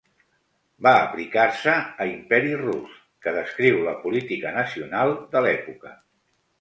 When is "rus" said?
2.61-2.95